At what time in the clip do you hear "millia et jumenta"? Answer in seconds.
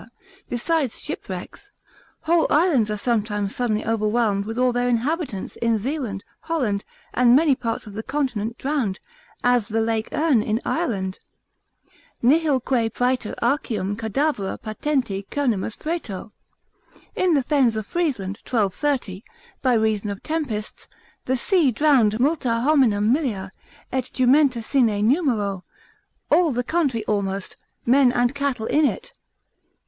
23.13-24.63